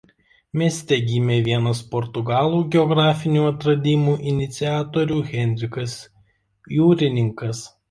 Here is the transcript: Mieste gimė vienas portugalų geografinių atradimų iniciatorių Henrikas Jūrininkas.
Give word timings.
Mieste 0.59 0.97
gimė 1.09 1.35
vienas 1.47 1.81
portugalų 1.91 2.61
geografinių 2.77 3.45
atradimų 3.51 4.17
iniciatorių 4.33 5.21
Henrikas 5.37 5.97
Jūrininkas. 6.81 7.65